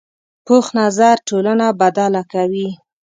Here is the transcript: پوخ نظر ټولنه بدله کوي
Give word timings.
پوخ 0.45 0.65
نظر 0.79 1.15
ټولنه 1.27 1.65
بدله 1.81 2.21
کوي 2.33 2.67